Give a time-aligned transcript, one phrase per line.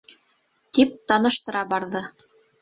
[0.77, 2.03] -тип таныштыра барҙы.